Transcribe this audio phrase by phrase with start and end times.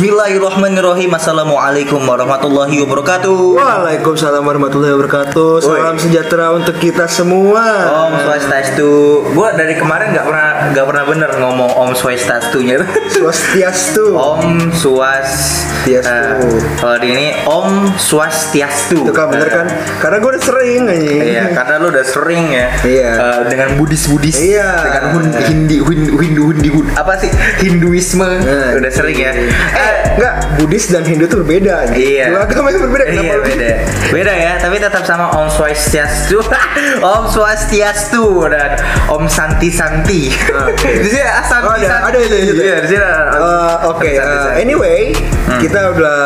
[0.00, 5.60] Bismillahirrahmanirrahim Assalamualaikum warahmatullahi wabarakatuh Waalaikumsalam warahmatullahi wabarakatuh.
[5.60, 7.60] Salam sejahtera untuk kita semua.
[8.08, 8.88] Om Swastiastu
[9.36, 12.80] Gue dari kemarin gak pernah gak pernah bener ngomong Om Swastiastunya
[13.12, 14.16] Swastiastu.
[14.16, 16.44] Om Swastiastu Tiastu.
[16.76, 19.64] Kalau di ini Om Swastiastu Itu kan bener kan?
[19.96, 21.08] Karena gue udah sering aja.
[21.12, 23.10] Iya, karena lu udah sering ya Iya.
[23.16, 24.68] eh, dengan Buddhis-Buddhis Iya.
[24.80, 25.02] dengan
[25.40, 27.28] Hindi Hindu Hindu Hindi Hun- apa sih
[27.60, 29.32] Hinduisme Nah, udah sering ya.
[29.32, 31.84] Eh, enggak, Buddhis dan Hindu tuh berbeda.
[31.84, 32.02] anjing.
[32.16, 32.24] Iya.
[32.28, 33.04] Dua agama yang berbeda.
[33.06, 33.68] Kenapa Iya beda.
[34.10, 36.38] Beda ya, tapi tetap sama Om Swastiastu.
[37.14, 38.74] Om Swastiastu dan
[39.06, 40.30] Om Santi Santi.
[40.48, 40.90] Oke.
[41.04, 42.06] di sini ah, Santi Oh, ada- Santi.
[42.06, 42.60] ada itu, itu.
[42.60, 43.00] Iya, di sini.
[43.00, 45.12] ada- Eh, Oke, eh, anyway,
[45.46, 45.58] Hmm.
[45.58, 46.18] kita udah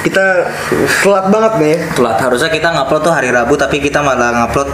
[0.00, 0.24] kita
[1.00, 1.76] telat banget nih.
[1.92, 4.68] Telat harusnya kita ngupload tuh hari Rabu tapi kita malah ngupload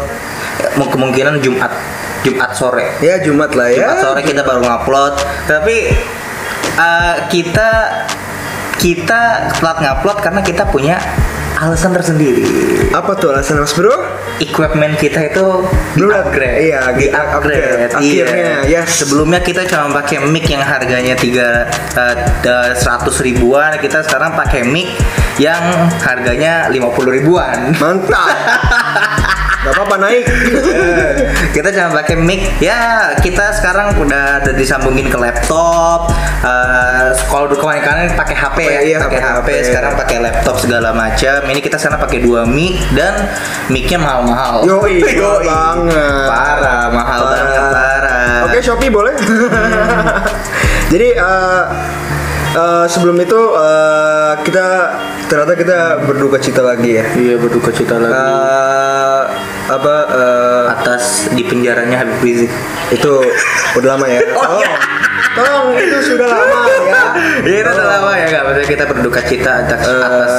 [0.61, 1.73] eh, kemungkinan Jumat
[2.21, 2.93] Jumat sore.
[3.01, 3.81] Ya Jumat lah ya.
[3.81, 5.15] Jumat sore kita baru ngupload.
[5.47, 5.77] Tapi
[6.81, 7.71] eh, kita
[8.81, 10.97] kita telat ngupload karena kita punya
[11.61, 12.49] alasan tersendiri.
[12.97, 13.93] Apa tuh alasan Mas Bro?
[14.41, 16.73] Equipment kita itu di upgrade.
[16.73, 17.93] iya, di kita upgrade.
[17.93, 18.81] Akhirnya, iya.
[18.81, 19.05] yes.
[19.05, 24.89] Sebelumnya kita cuma pakai mic yang harganya tiga eh, seratus ribuan, kita sekarang pakai mic
[25.37, 25.61] yang
[26.01, 26.81] harganya 50
[27.21, 27.77] ribuan.
[27.77, 28.33] Mantap.
[29.61, 30.25] Gak apa-apa naik.
[31.55, 32.79] kita cuma pakai mic ya
[33.15, 36.09] kita sekarang udah ada disambungin ke laptop
[36.41, 39.49] Eh, kalau dulu kemarin kalian pakai HP ya Iya, pakai HP, HP.
[39.69, 43.29] sekarang pakai laptop segala macam ini kita sekarang pakai dua mic dan
[43.69, 46.25] micnya mahal-mahal Yoi, mahal banget.
[46.25, 47.37] parah mahal Parah.
[47.37, 49.13] banget parah Oke Shopee boleh.
[50.93, 51.63] Jadi eh,
[52.53, 54.67] eh, sebelum itu eh, kita
[55.31, 57.07] ternyata kita berduka cita lagi ya.
[57.15, 59.23] iya berduka cita Eh,
[59.71, 62.51] apa eh, atas di penjaranya Habib Rizik
[62.91, 63.13] itu
[63.79, 64.21] udah lama ya?
[64.41, 64.75] Oh, iya.
[65.37, 67.03] tolong itu sudah lama ya.
[67.47, 70.33] Iya itu udah lama ya nggak maksudnya kita berduka cita atas, atas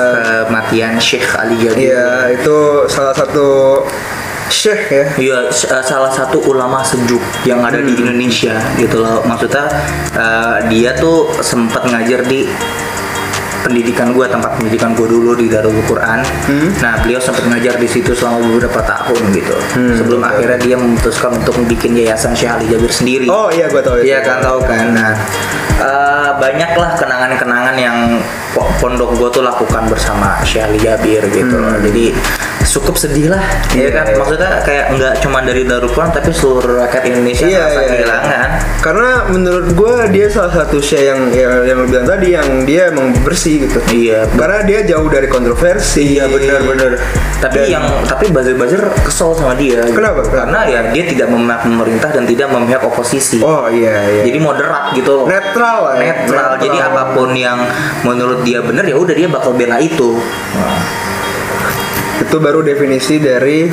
[0.51, 1.95] kematian Syekh Ali Jabir.
[1.95, 2.57] Iya itu
[2.91, 3.79] salah satu
[4.51, 5.05] syekh ya.
[5.15, 9.23] Iya, eh, salah satu ulama sejuk yang ada di Indonesia gitu loh.
[9.23, 9.65] Maksudnya
[10.13, 12.45] eh, dia tuh sempat ngajar di
[13.61, 16.25] pendidikan gua tempat pendidikan gua dulu di Darul Quran.
[16.81, 19.55] Nah, beliau sempat ngajar di situ selama beberapa tahun gitu.
[20.01, 23.27] Sebelum akhirnya dia memutuskan untuk bikin yayasan Syekh Ali Jabir sendiri.
[23.29, 24.09] Oh iya gue tahu itu.
[24.11, 24.97] Iya kan tahu kan.
[24.97, 25.13] Nah,
[25.77, 27.97] eh, banyaklah kenangan-kenangan yang
[28.57, 31.77] po- pondok gue tuh lakukan bersama Syekh Ali Jabir gitu loh.
[31.85, 32.17] Jadi
[32.63, 33.41] cukup sedih lah,
[33.71, 34.05] ya Iya, kan.
[34.05, 34.15] iya.
[34.15, 37.91] Maksudnya kayak nggak cuma dari Darul Quran tapi seluruh rakyat Indonesia Iya, merasa iya, iya.
[37.91, 38.49] kehilangan.
[38.81, 43.13] Karena menurut gue dia salah satu syekh yang yang, yang bilang tadi yang dia emang
[43.21, 43.79] bersih gitu.
[43.87, 44.25] Iya.
[44.31, 46.15] Karena dia jauh dari kontroversi.
[46.15, 46.91] Iya benar-benar.
[47.39, 49.81] Tapi Dan- yang tapi buzzer-buzzer kesel sama dia.
[49.81, 49.97] gitu.
[49.97, 50.21] Kenapa?
[50.23, 53.41] Karena ya dia tidak memihak pemerintah dan tidak memihak oposisi.
[53.41, 54.23] Oh iya iya.
[54.25, 55.25] Jadi moderat gitu loh.
[55.25, 55.95] netral lah.
[55.97, 56.13] ya.
[56.13, 56.49] netral.
[56.57, 57.57] Jadi apa pun yang
[58.01, 60.17] menurut dia benar ya udah dia bakal bela itu.
[62.21, 63.65] Itu baru definisi dari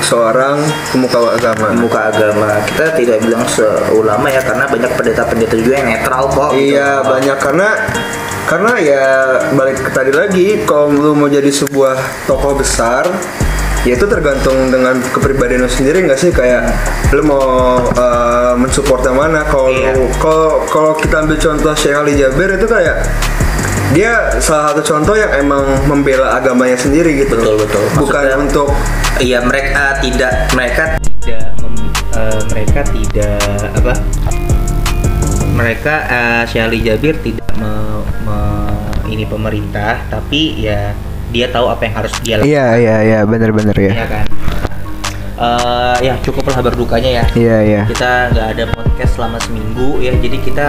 [0.00, 1.72] seorang pemuka agama.
[1.76, 6.50] Muka agama kita tidak bilang seulama ya karena banyak pendeta-pendeta juga yang netral kok.
[6.52, 6.76] gitu.
[6.76, 7.68] Iya banyak karena
[8.44, 9.04] karena ya
[9.52, 13.08] balik ke tadi lagi kalau lu mau jadi sebuah tokoh besar
[13.84, 16.68] ya itu tergantung dengan kepribadian lu sendiri nggak sih kayak
[17.12, 17.44] lu mau
[17.96, 19.92] uh, mensupport yang mana kalau Iya.
[20.68, 23.00] kalau kita ambil contoh Syekh Ali Jabir itu kayak
[23.94, 24.12] dia
[24.42, 27.84] salah satu contoh yang emang membela agamanya sendiri gitu Betul, betul.
[27.96, 28.68] bukan Maksudnya- untuk
[29.14, 30.82] Iya mereka tidak mereka
[31.22, 33.38] tidak mem- eh, mereka tidak
[33.72, 33.92] apa?
[35.54, 37.70] Mereka uh, Syali Jabir tidak me,
[38.26, 38.74] me-
[39.06, 40.90] ini pemerintah tapi ya
[41.30, 42.50] dia tahu apa yang harus dia lakukan.
[42.50, 42.96] iya iya.
[43.06, 43.18] Iya.
[43.22, 44.26] Benar-benar ya kan?
[45.34, 47.24] Eh, ya cukuplah berdukanya ya.
[47.34, 47.82] Iya iya.
[47.86, 50.66] Kita nggak ada podcast selama seminggu ya jadi kita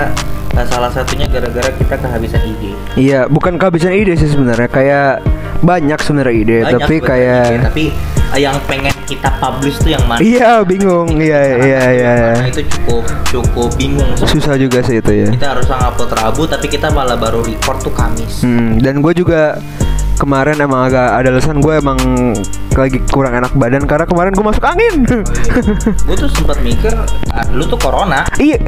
[0.55, 4.67] eh, salah satunya gara-gara kita kehabisan ide Iya, bukan kehabisan ide sih sebenarnya.
[4.67, 5.19] Kayak
[5.61, 7.83] banyak sebenarnya ide, Banyak tapi kayak ide, tapi
[8.31, 11.07] eh, yang pengen kita publish tuh yang mana iya bingung.
[11.11, 12.13] Iya iya iya.
[12.33, 15.28] Karena itu cukup cukup bingung Susah juga sih itu ya.
[15.29, 19.59] kita harus upload Rabu tapi kita malah baru record tuh Kamis Hmm, dan gue juga
[20.16, 22.00] kemarin emang agak ada alasan gue emang
[22.76, 24.96] lagi kurang enak badan karena kemarin gue masuk angin.
[26.08, 26.91] gue tuh sempat mikir
[27.32, 28.59] ah, lu tuh corona iya,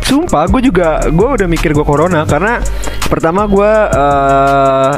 [0.00, 2.60] sumpah gue juga gue udah mikir gue corona karena
[3.08, 4.92] pertama gue eh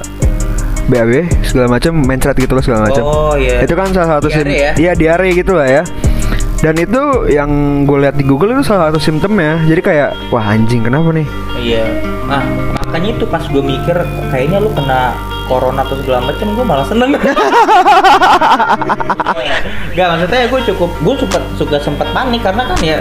[0.82, 1.12] BAB
[1.46, 3.02] segala macam mencret gitu loh segala macam.
[3.06, 3.62] Oh, iya.
[3.62, 4.74] Itu kan salah satu sim- ya?
[4.74, 5.82] Iya diare gitu lah ya.
[6.58, 9.62] Dan itu yang gue lihat di Google itu salah satu simptomnya.
[9.62, 11.24] Jadi kayak wah anjing kenapa nih?
[11.62, 11.84] iya
[12.26, 12.42] nah
[12.82, 13.96] makanya itu pas gue mikir
[14.34, 15.14] kayaknya lu kena
[15.46, 17.10] corona atau segala macam gue malah seneng
[19.92, 22.98] Gak maksudnya gue cukup gue sempat suka sempat panik karena kan ya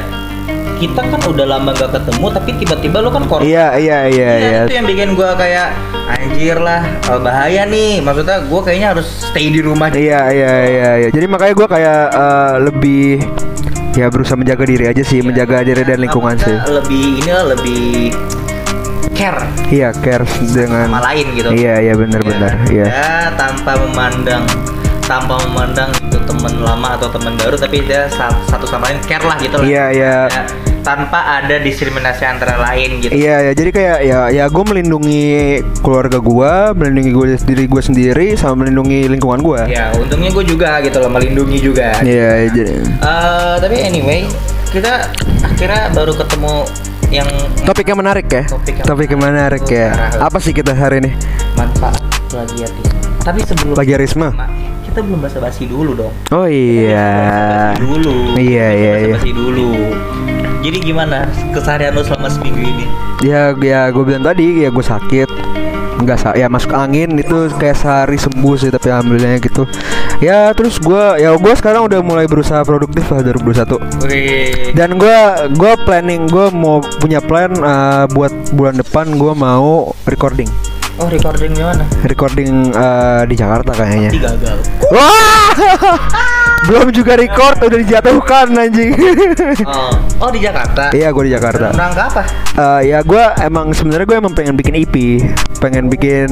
[0.81, 4.31] kita kan udah lama gak ketemu tapi tiba-tiba lu kan korban Iya iya iya Iya,
[4.41, 4.59] iya.
[4.65, 5.77] itu yang bikin gua kayak
[6.09, 10.89] anjir lah eh, bahaya nih maksudnya gua kayaknya harus stay di rumah Iya iya iya
[11.05, 11.09] iya.
[11.13, 13.05] Jadi makanya gue kayak eh, lebih
[13.93, 16.55] ya berusaha menjaga diri aja sih, menjaga diri dan lingkungan sih.
[16.65, 18.15] Lebih inilah lebih
[19.21, 19.39] care
[19.69, 22.51] Iya care dengan sama lain gitu Iya iya benar-benar.
[22.65, 22.85] ya, Iya.
[22.89, 24.43] ya tanpa memandang
[25.01, 29.21] tanpa memandang itu teman lama atau teman baru tapi dia sa- satu sama lain care
[29.21, 30.15] lah gitu lah Iya iya.
[30.25, 30.43] Ya,
[30.81, 35.29] tanpa ada diskriminasi antara lain gitu Iya ya jadi kayak ya ya gue melindungi
[35.79, 39.61] keluarga gue, melindungi gue diri gue sendiri, sama melindungi lingkungan gue.
[39.69, 42.81] ya untungnya gue juga gitu loh melindungi juga Iya jadi.
[42.81, 44.25] Eh, tapi anyway
[44.73, 45.05] kita
[45.43, 46.65] akhirnya baru ketemu
[47.11, 47.27] yang
[47.61, 48.43] Topik yang menarik ya.
[48.47, 49.91] Topik yang Topik yang menarik ya.
[50.17, 51.11] Apa sih kita hari ini?
[51.53, 54.27] manfaat plagiatisme tapi sebelum Plagiarisme.
[54.33, 54.49] Ma-
[54.81, 57.11] kita belum basa-basi dulu dong Oh iya.
[57.71, 59.13] Basa-basi dulu Iya iya iya.
[59.13, 59.69] basa-basi dulu
[60.61, 61.17] jadi gimana
[61.51, 62.85] keseharian lo selama seminggu ini
[63.19, 65.29] Ya ya gue bilang tadi ya gue sakit
[65.99, 69.63] nggak sa ya masuk angin itu kayak sehari sembuh sih tapi alhamdulillahnya gitu.
[70.21, 74.69] Ya terus gue ya gue sekarang udah mulai berusaha produktif lah 2021 Wih.
[74.77, 75.17] dan gue
[75.57, 80.45] gue planning gue mau punya plan eh, buat bulan depan gue mau recording
[81.01, 81.83] oh recording di mana?
[82.05, 84.11] Recording eh, di Jakarta kayaknya.
[84.13, 84.57] Pasti gagal.
[84.93, 85.49] Wah!
[86.69, 88.93] Belum juga record udah dijatuhkan anjing.
[89.71, 90.91] Oh, oh di Jakarta?
[90.93, 91.73] Iya gue di Jakarta.
[91.73, 92.23] Rangka apa?
[92.53, 94.95] Eh, ya gue emang sebenarnya gue emang pengen bikin EP,
[95.61, 96.29] pengen bikin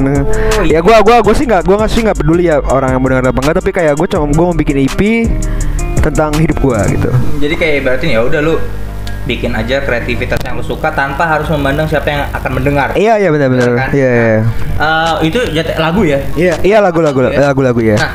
[0.66, 0.78] iya.
[0.78, 3.08] ya gue gua gue sih nggak gue nggak sih nggak peduli ya orang yang mau
[3.14, 5.00] denger apa enggak tapi kayak gue cuma gue mau bikin EP
[6.02, 7.10] tentang hidup gue gitu.
[7.38, 8.54] jadi kayak berarti ya udah lu
[9.30, 13.30] bikin aja kreativitas yang lu suka tanpa harus memandang siapa yang akan mendengar Iya iya
[13.30, 13.70] benar-benar.
[13.70, 13.88] Kan?
[13.94, 14.38] Iya iya.
[14.74, 17.94] Eh, itu jat- lagu ya Iya iya lagu-lagu lagu-lagu ya.
[17.94, 18.12] Nah,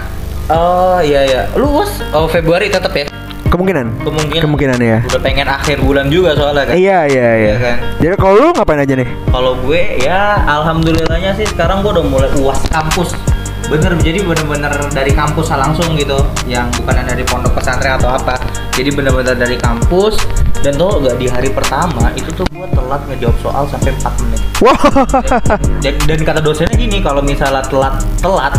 [0.52, 1.42] oh iya iya.
[1.56, 3.08] Lu was oh Februari tetap ya?
[3.46, 4.04] Kemungkinan.
[4.04, 4.44] Kemungkinan.
[4.44, 4.98] Kemungkinan ya.
[5.08, 6.76] Udah pengen akhir bulan juga soalnya kan.
[6.76, 7.48] Iya iya iya.
[7.48, 7.76] Iya kan?
[8.04, 9.08] Jadi kalau lu ngapain aja nih?
[9.32, 13.16] Kalau gue ya alhamdulillahnya sih sekarang gue udah mulai uas kampus.
[13.66, 18.38] Bener, jadi bener-bener dari kampus langsung gitu Yang bukan dari pondok pesantren atau apa
[18.78, 20.22] Jadi bener-bener dari kampus
[20.62, 24.42] Dan tuh gak di hari pertama Itu tuh gue telat ngejawab soal sampai 4 menit
[24.62, 24.82] Wah.
[25.84, 28.54] dan, dan kata dosennya gini kalau misalnya telat telat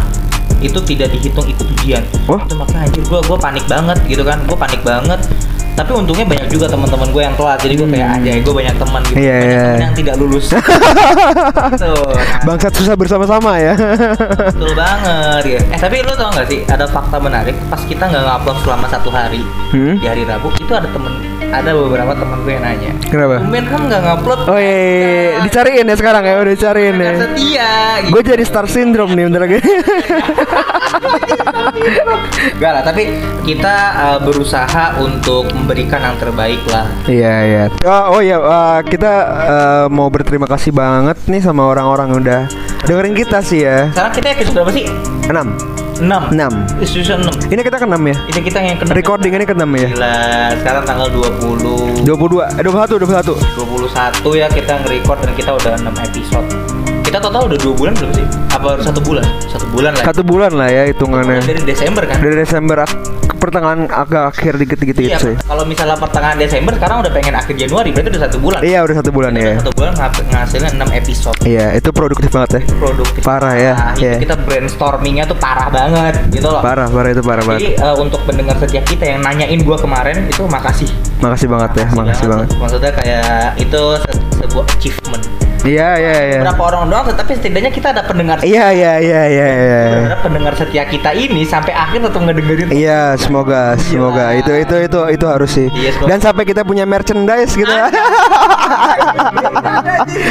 [0.64, 2.40] itu tidak dihitung ikut ujian Wah.
[2.42, 5.20] itu makanya anjir gue gue panik banget gitu kan gue panik banget
[5.76, 9.00] tapi untungnya banyak juga teman-teman gue yang telat jadi gue kayak anjay gue banyak teman
[9.04, 9.60] gitu Iya, banyak iya.
[9.62, 10.44] teman yang tidak lulus
[11.82, 12.00] tuh
[12.42, 13.74] Bangsat susah bersama-sama ya.
[14.48, 18.22] betul banget ya eh tapi lu tau gak sih ada fakta menarik pas kita nggak
[18.24, 19.98] ngupload selama satu hari Hmm?
[19.98, 21.10] di hari Rabu itu ada temen
[21.44, 23.38] ada beberapa teman gue yang nanya Kenapa?
[23.38, 25.38] Tumben kan nggak ngupload Oh iya, iya, iya.
[25.42, 27.12] dicariin ya sekarang ya, udah dicariin ya.
[27.18, 27.70] Setia
[28.00, 28.10] gitu.
[28.10, 29.58] Gue jadi star syndrome nih bentar lagi.
[32.56, 33.02] Enggak lah, tapi
[33.42, 36.86] kita uh, berusaha untuk memberikan yang terbaik lah.
[37.06, 37.64] Iya iya.
[37.86, 42.40] Oh, oh iya uh, kita uh, mau berterima kasih banget nih sama orang-orang yang udah
[42.86, 43.90] dengerin kita sih ya.
[43.90, 44.86] Sekarang kita episode berapa sih?
[45.26, 46.36] 6 6.
[46.36, 47.52] 6 Episode 6.
[47.52, 48.16] Ini kita ke 6 ya.
[48.28, 49.88] Ini kita yang kena Recording ini ke 6 ya.
[49.96, 50.16] Gila,
[50.60, 54.36] sekarang tanggal 20 22 eh 21 21.
[54.36, 56.48] 21 ya kita nge-record dan kita udah 6 episode.
[57.00, 58.45] Kita total udah 2 bulan belum sih?
[58.68, 59.24] Apa satu bulan?
[59.46, 60.04] Satu bulan lah.
[60.04, 61.38] Satu bulan lah ya hitungannya.
[61.40, 62.18] Dari Desember kan?
[62.18, 62.78] Dari Desember
[63.36, 65.34] pertengahan agak akhir dikit-dikit Iya, gitu sih.
[65.38, 68.60] kalau misalnya pertengahan Desember sekarang udah pengen akhir Januari, berarti udah satu bulan.
[68.64, 69.52] Iya udah satu bulan ya.
[69.60, 69.92] Satu bulan
[70.26, 71.36] ngasilin 6 episode.
[71.44, 72.60] Iya itu produktif banget ya.
[72.74, 73.20] Produktif.
[73.22, 74.14] Parah ya, Nah, itu iya.
[74.18, 76.58] kita brainstormingnya tuh parah banget gitu loh.
[76.58, 77.84] Parah parah itu parah Jadi banget.
[77.84, 80.88] eh, untuk pendengar setia kita yang nanyain gua kemarin itu makasih.
[81.20, 82.48] Makasih banget ya, makasih banget.
[82.56, 85.22] Maksudnya kayak itu se- sebuah achievement.
[85.66, 86.38] Iya iya iya.
[86.46, 89.80] Berapa orang doang tapi setidaknya kita ada pendengar Iya iya iya iya iya.
[90.22, 92.70] Pendengar setia kita ini sampai akhir tetap ngedengerin.
[92.70, 95.68] Iya, semoga, semoga itu itu itu itu harus sih.
[95.74, 96.08] Iya, semoga.
[96.14, 97.74] Dan sampai kita punya merchandise gitu.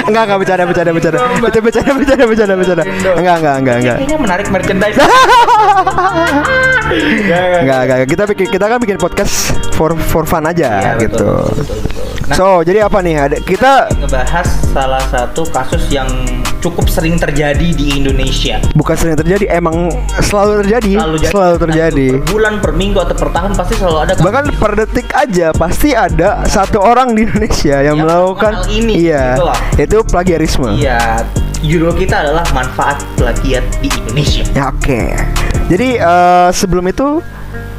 [0.08, 1.18] enggak enggak bercanda bercanda bercanda.
[1.20, 2.84] Itu bercanda bercanda bercanda bercanda.
[3.20, 3.96] Enggak enggak enggak enggak.
[4.00, 4.98] Kayaknya menarik merchandise.
[7.62, 11.18] Enggak enggak kita bikin kita kan bikin podcast for for fun aja Iya, gitu.
[11.18, 12.05] betul, betul, betul.
[12.26, 13.16] Nah, So, jadi apa nih?
[13.22, 16.10] Ada kita ngebahas salah satu kasus yang
[16.58, 18.58] cukup sering terjadi di Indonesia.
[18.74, 22.08] bukan sering terjadi, emang selalu terjadi, Selalu, jadi- selalu entah terjadi.
[22.10, 25.90] Per bulan, per minggu atau per tahun pasti selalu ada Bahkan per detik aja pasti
[25.94, 29.46] ada satu orang di Indonesia yang, Yang melakukan hal ini, iya, gitu
[29.78, 30.70] itu plagiarisme.
[30.74, 31.22] Iya,
[31.62, 34.42] judul kita adalah manfaat plagiat di Indonesia.
[34.52, 35.14] Ya, Oke.
[35.66, 37.22] Jadi eh, sebelum itu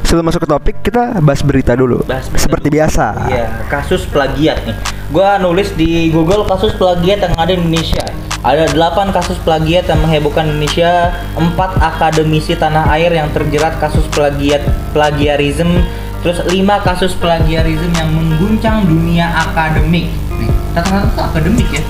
[0.07, 2.01] sebelum masuk ke topik kita bahas berita dulu.
[2.07, 2.75] Bahas berita Seperti dulu.
[2.79, 3.05] biasa.
[3.27, 4.75] Iya, kasus plagiat nih.
[5.11, 8.03] Gua nulis di Google kasus plagiat yang ada di Indonesia.
[8.41, 14.63] Ada 8 kasus plagiat yang menghebohkan Indonesia, 4 akademisi tanah air yang terjerat kasus plagiat
[14.95, 15.83] plagiarisme
[16.25, 20.09] Terus lima kasus plagiarisme yang mengguncang dunia akademik.
[20.41, 21.83] Nih, rata-rata akademik ya.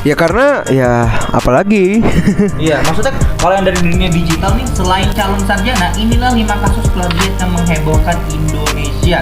[0.00, 2.00] Ya karena ya apalagi
[2.64, 7.36] Iya, maksudnya kalau yang dari dunia digital nih selain calon sarjana, inilah lima kasus plagiat
[7.36, 9.20] yang menghebohkan Indonesia.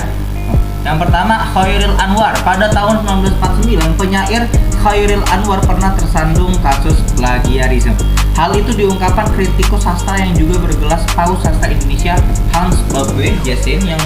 [0.87, 2.33] Yang pertama, Khairil Anwar.
[2.47, 4.47] Pada tahun 1949, penyair
[4.79, 7.99] Khairil Anwar pernah tersandung kasus plagiarisme.
[8.39, 12.15] Hal itu diungkapkan kritikus sastra yang juga bergelas paus sastra Indonesia
[12.55, 13.99] Hans Babbe Jasin yang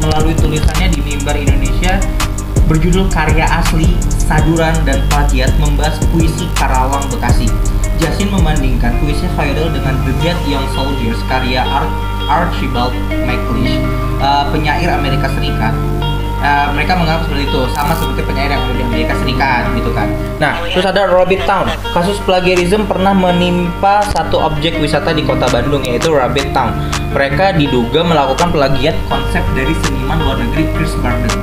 [0.00, 2.00] melalui tulisannya di Mimbar Indonesia
[2.68, 3.96] berjudul Karya Asli,
[4.28, 7.48] Saduran, dan Plagiat membahas puisi Karawang Bekasi.
[7.98, 11.90] Jasin membandingkan puisi Khairil dengan The Dead Young Soldiers karya Ar-
[12.30, 12.94] Archibald
[13.26, 13.74] MacLeish,
[14.22, 15.74] uh, penyair Amerika Serikat.
[16.38, 20.06] Uh, mereka menganggap seperti itu sama seperti penyair yang di Amerika Serikat gitu kan.
[20.38, 21.66] Nah, terus ada Rabbit Town.
[21.90, 26.70] Kasus plagiarisme pernah menimpa satu objek wisata di kota Bandung yaitu Rabbit Town.
[27.10, 31.34] Mereka diduga melakukan plagiat konsep dari seniman luar negeri Chris Gardner.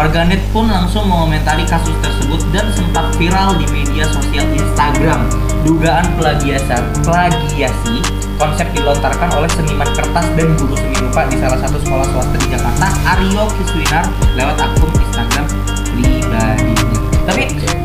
[0.00, 5.28] Warganet pun langsung mengomentari kasus tersebut dan sempat viral di media sosial Instagram.
[5.60, 6.72] Dugaan plagiasi,
[7.04, 8.00] plagiasi
[8.40, 12.48] konsep dilontarkan oleh seniman kertas dan guru seni rupa di salah satu sekolah swasta di
[12.48, 14.08] Jakarta, Aryo Kiswinar,
[14.40, 15.44] lewat akun Instagram
[15.92, 16.44] pribadinya.
[17.28, 17.42] Tapi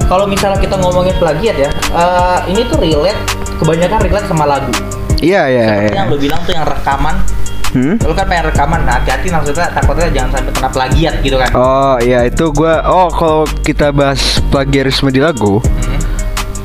[0.07, 3.19] kalau misalnya kita ngomongin plagiat ya, eh, ini tuh relate,
[3.59, 4.71] kebanyakan relate sama lagu.
[5.19, 7.19] Iya iya iya yang lo bilang tuh yang rekaman,
[7.75, 7.99] Hmm?
[7.99, 11.49] lo kan pengen rekaman, nah hati-hati maksudnya takutnya jangan sampai kena plagiat gitu kan.
[11.51, 15.99] Oh iya itu gua oh kalau kita bahas plagiarisme di lagu Hmm.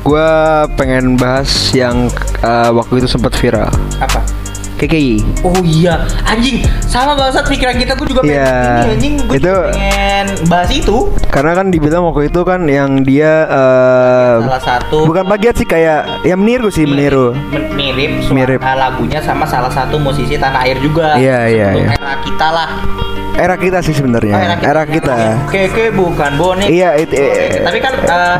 [0.01, 0.29] gua
[0.73, 2.07] pengen bahas yang
[2.39, 3.67] eh, waktu itu sempat viral
[3.99, 4.23] Apa?
[4.81, 9.37] KKI Oh iya, anjing sama bangsat pikiran kita gue juga pengen Iya, ini anjing gue
[9.37, 10.97] itu- pengen bahas itu.
[11.29, 16.25] karena kan dibilang waktu itu kan yang dia eh, Salah satu bukan plagiat sih kayak
[16.25, 18.59] ya meniru sih meniru Men- mirip, Mirip.
[18.61, 21.13] lagunya sama salah satu musisi tanah air juga.
[21.13, 21.87] Iya, iya, iya.
[21.91, 22.69] Era kita lah.
[23.33, 25.15] Era kita sih sebenarnya Oh, era kita
[25.47, 26.67] Keke bukan boneka.
[26.67, 28.37] Iya, it- eh, Tapi kan eh,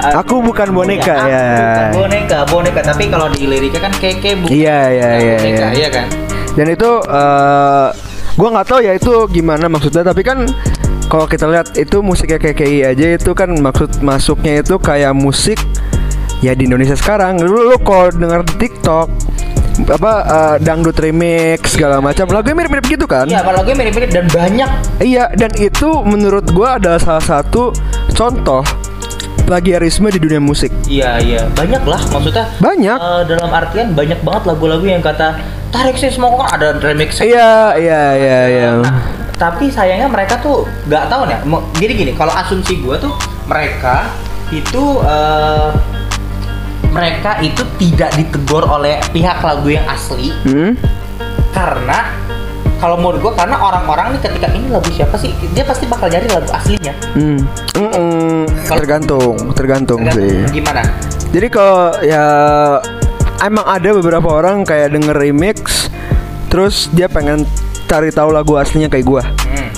[0.00, 2.80] eh, aku bukan boneka aku ya Bukan boneka, boneka.
[2.82, 4.52] Tapi kalau di liriknya kan keke bukan.
[4.52, 5.68] Iya, iya, bukan iya, boneka, iya.
[5.74, 6.06] iya kan?
[6.54, 7.88] dan itu eh
[8.34, 10.46] gua nggak tahu ya itu gimana maksudnya tapi kan
[11.04, 15.58] kalau kita lihat itu musiknya KKI aja itu kan maksud masuknya itu kayak musik
[16.38, 19.10] ya di Indonesia sekarang lu, lu kalau denger TikTok
[19.74, 24.26] apa eh, dangdut remix segala macam lagunya mirip-mirip gitu kan Iya, kalau gue mirip-mirip dan
[24.30, 24.70] banyak.
[25.02, 27.74] Iya, dan itu menurut gua adalah salah satu
[28.14, 28.62] contoh
[29.44, 30.70] plagiarisme di dunia musik.
[30.86, 31.42] Iya, iya.
[31.52, 32.46] Banyak lah maksudnya.
[32.62, 32.98] Banyak.
[32.98, 35.36] Eh, dalam artian banyak banget lagu-lagu yang kata
[35.68, 38.68] tarik sih semua kan ada remix Iya, iya, iya, iya.
[38.78, 39.02] Nah,
[39.34, 41.38] tapi sayangnya mereka tuh nggak tahu nih.
[41.82, 43.12] Jadi gini, kalau asumsi gue tuh
[43.44, 44.06] mereka
[44.54, 45.68] itu eh,
[46.94, 50.78] mereka itu tidak ditegur oleh pihak lagu yang asli Hmm?
[51.50, 52.14] karena
[52.78, 56.28] kalau menurut gue karena orang-orang nih ketika ini lagu siapa sih dia pasti bakal nyari
[56.28, 56.92] lagu aslinya.
[57.16, 57.40] Hmm.
[57.78, 58.44] Mm-mm.
[58.68, 60.44] Tergantung, tergantung sih.
[60.52, 60.82] Gimana?
[61.32, 62.26] Jadi kalau ya
[63.40, 65.88] emang ada beberapa orang kayak denger remix
[66.52, 67.48] terus dia pengen
[67.88, 69.22] cari tahu lagu aslinya kayak gua.
[69.22, 69.70] Hmm.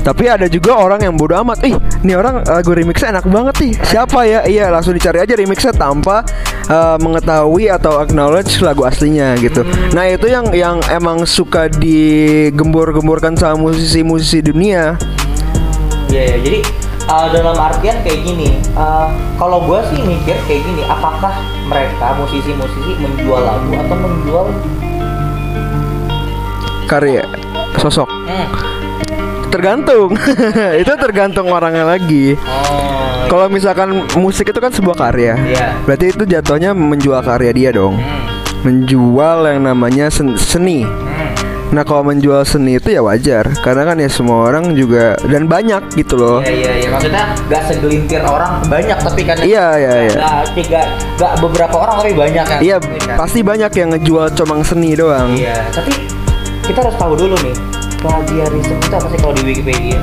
[0.00, 1.64] Tapi ada juga orang yang bodoh amat.
[1.64, 3.72] Ih, ini orang lagu remixnya enak banget nih.
[3.88, 4.40] Siapa ya?
[4.44, 6.24] Iya, langsung dicari aja remixnya tanpa
[6.68, 9.64] uh, mengetahui atau acknowledge lagu aslinya gitu.
[9.92, 14.96] Nah, itu yang yang emang suka digembur-gemburkan sama musisi-musisi dunia.
[16.12, 16.36] Iya, ya.
[16.40, 16.60] jadi
[17.10, 21.34] uh, dalam artian kayak gini, uh, kalau gue sih mikir kayak gini, apakah
[21.66, 24.46] mereka musisi-musisi menjual lagu atau menjual
[26.84, 27.24] Karya
[27.80, 28.73] sosok hmm.
[29.54, 30.08] Tergantung.
[30.82, 32.34] itu tergantung orangnya lagi.
[32.34, 35.38] Oh, Kalau misalkan musik itu kan sebuah karya.
[35.38, 35.66] Iya.
[35.82, 37.94] Berarti itu jatuhnya menjual karya dia dong.
[37.94, 38.66] hmm.
[38.66, 40.82] Menjual yang namanya sen- seni.
[40.82, 41.30] Hmm.
[41.70, 45.96] Nah kalau menjual seni itu ya wajar Karena kan ya semua orang juga Dan banyak
[45.96, 50.14] gitu loh Iya iya iya maksudnya nggak segelintir orang banyak tapi kan Iya, iya, iya.
[50.14, 50.80] nggak tiga
[51.18, 53.16] nggak beberapa orang tapi banyak yang Iya kan.
[53.18, 55.92] pasti banyak yang ngejual comang seni doang Iya tapi
[56.62, 57.56] kita harus tahu dulu nih
[58.04, 59.98] plagiarisme itu apa sih kalau di Wikipedia?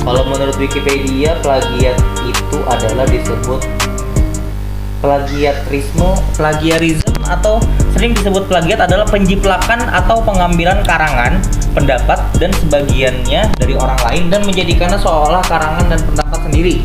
[0.00, 3.60] Kalau menurut Wikipedia plagiat itu adalah disebut
[5.04, 7.60] plagiarisme, plagiarisme atau
[7.92, 11.36] sering disebut plagiat adalah penjiplakan atau pengambilan karangan,
[11.76, 16.80] pendapat dan sebagiannya dari orang lain dan menjadikannya seolah karangan dan pendapat sendiri.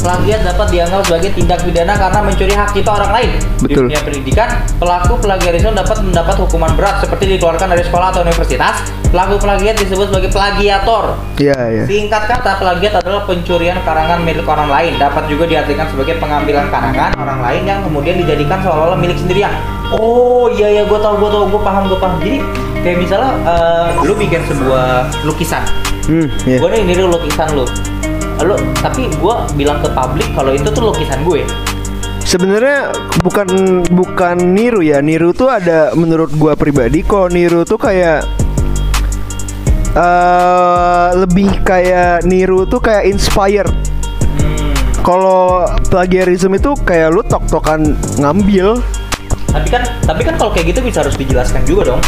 [0.00, 3.30] Plagiat dapat dianggap sebagai tindak pidana karena mencuri hak cipta orang lain.
[3.60, 3.68] Betul.
[3.68, 4.48] Di dunia pendidikan,
[4.80, 8.80] pelaku plagiarisme dapat mendapat hukuman berat seperti dikeluarkan dari sekolah atau universitas.
[9.12, 11.18] Pelaku plagiat disebut sebagai plagiator.
[11.36, 14.96] Iya iya Singkat kata, plagiat adalah pencurian karangan milik orang lain.
[14.96, 19.52] Dapat juga diartikan sebagai pengambilan karangan orang lain yang kemudian dijadikan seolah-olah milik sendirian.
[19.92, 22.16] Oh iya ya, gue tau, gue tau, gue paham, gue paham.
[22.24, 22.40] Jadi
[22.80, 25.60] kayak misalnya, eh, lu bikin sebuah lukisan,
[26.08, 26.56] Hmm, iya.
[26.56, 27.66] gue nih niru lukisan lu
[28.44, 31.44] lu tapi gue bilang ke publik kalau itu tuh lukisan gue
[32.20, 32.94] Sebenarnya
[33.26, 35.02] bukan bukan niru ya.
[35.02, 38.22] Niru tuh ada menurut gua pribadi kok niru tuh kayak
[39.98, 43.72] eh lebih kayak niru tuh kayak inspired.
[44.38, 44.70] Hmm.
[45.02, 48.78] Kalau plagiarism itu kayak lu tok-tokan ngambil.
[49.50, 51.98] tapi kan tapi kan kalau kayak gitu bisa harus dijelaskan juga dong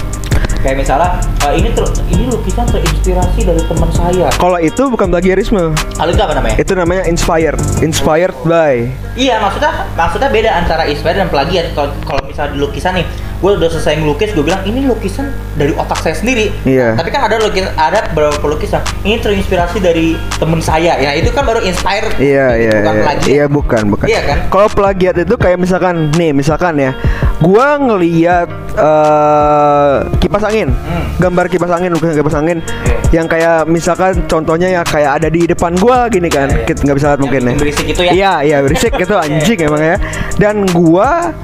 [0.62, 5.74] kayak misalnya eh, ini ter, ini lukisan terinspirasi dari teman saya Kalau itu bukan plagiarisme.
[5.74, 7.58] kalau itu apa namanya Itu namanya inspired.
[7.82, 8.86] Inspired by.
[9.18, 11.74] Iya maksudnya maksudnya beda antara inspire dan plagiat.
[11.74, 11.92] Kalau
[12.32, 13.06] misalnya di lukisan nih,
[13.38, 16.48] gue udah selesai ngelukis, gue bilang ini lukisan dari otak saya sendiri.
[16.64, 16.96] Iya.
[16.96, 20.96] Tapi kan ada lukis ada beberapa lukisan ini terinspirasi dari temen saya.
[20.96, 22.08] Ya itu kan baru inspire.
[22.16, 23.02] Iya iya bukan iya.
[23.04, 23.28] plagiat.
[23.28, 24.06] Iya bukan bukan.
[24.08, 24.38] Iya kan?
[24.48, 26.96] Kalau plagiat itu kayak misalkan nih misalkan ya,
[27.38, 31.04] gua ngeliat eh, kipas angin, Hmm.
[31.20, 33.20] gambar kipas angin lukisan kipas angin, Iya.
[33.20, 36.66] yang kayak misalkan contohnya ya kayak ada di depan gua gini kan, Iya, iya.
[36.66, 37.54] kita nggak bisa lihat mungkin ya.
[37.60, 38.12] berisik itu ya?
[38.12, 39.96] Iya iya berisik itu anjing emang ya.
[40.40, 41.36] Dan gua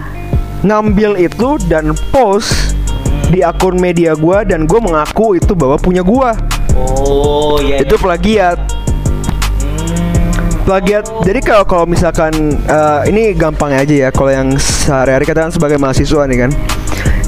[0.64, 2.74] ngambil itu dan post
[3.28, 6.34] di akun media gua dan gua mengaku itu bahwa punya gua.
[6.74, 7.82] Oh iya.
[7.82, 8.58] Itu plagiat.
[9.58, 10.28] Hmm.
[10.68, 12.30] plagiat jadi kalau kalau misalkan
[12.68, 16.50] eh, ini gampang aja ya kalau yang sehari-hari kita kan sebagai mahasiswa nih kan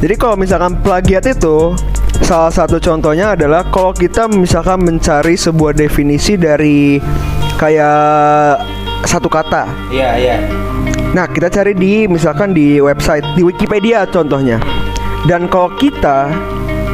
[0.00, 1.72] jadi kalau misalkan plagiat itu
[2.20, 7.00] salah satu contohnya adalah kalau kita misalkan mencari sebuah definisi dari
[7.56, 8.60] kayak
[9.08, 10.36] satu kata Iya iya.
[11.10, 14.62] Nah kita cari di misalkan di website di Wikipedia contohnya.
[15.28, 16.32] Dan kalau kita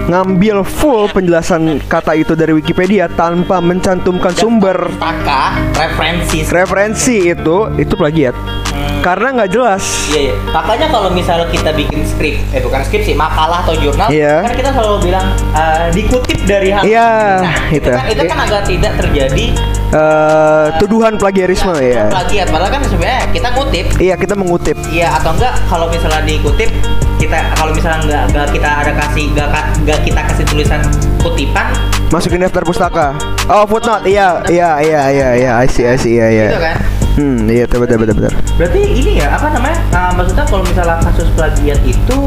[0.07, 6.47] ngambil full penjelasan kata itu dari Wikipedia tanpa mencantumkan sumber Taka referensi.
[6.47, 8.35] referensi itu itu plagiat
[8.67, 9.01] Hmm.
[9.01, 10.35] karena nggak jelas Iya, iya.
[10.53, 14.45] Makanya kalau misalnya kita bikin skrip, eh bukan skrip sih, makalah atau jurnal, Iya.
[14.45, 16.83] kan kita selalu bilang eh, dikutip dari hal.
[16.85, 17.09] Iya,
[17.41, 17.81] nah, itu.
[17.81, 17.89] itu.
[17.89, 19.47] kan, itu kan agak tidak terjadi
[19.87, 22.51] Eh, tuduhan plagiarisme ya plagiat.
[22.51, 26.69] Padahal kan sebenarnya kita ngutip, iya kita mengutip iya atau enggak kalau misalnya dikutip
[27.17, 29.49] kita kalau misalnya nggak nggak kita ada kasih nggak
[29.83, 30.81] nggak kita kasih tulisan
[31.25, 31.67] kutipan?
[32.13, 33.07] Masukin daftar pustaka.
[33.51, 34.07] Oh footnote.
[34.07, 35.51] Iya iya iya iya iya.
[35.59, 36.21] I see I see.
[36.21, 36.47] Iya iya.
[36.53, 36.77] Gitu kan?
[37.17, 38.33] Hmm iya betul betul betul betul.
[38.61, 39.79] Berarti ini ya apa namanya?
[39.91, 42.19] Uh, maksudnya kalau misalnya kasus plagiat itu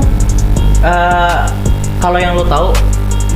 [0.82, 1.46] uh,
[2.02, 2.74] kalau yang lo tahu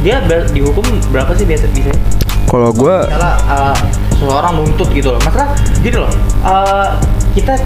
[0.01, 2.01] dia ber- dihukum berapa sih biasa biasanya?
[2.49, 3.77] Kalau gue misalnya uh,
[4.17, 5.21] seseorang nuntut gitu loh.
[5.21, 6.11] Masalah gini loh.
[6.41, 6.97] Uh,
[7.37, 7.57] kita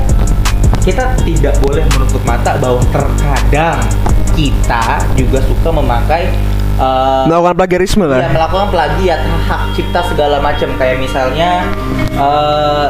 [0.88, 3.84] kita tidak boleh menutup mata bahwa terkadang
[4.32, 6.32] kita juga suka memakai
[6.80, 10.72] uh, melakukan plagiarisme ya, lah melakukan plagiat hak cipta segala macam.
[10.80, 11.68] Kayak misalnya
[12.16, 12.88] eh,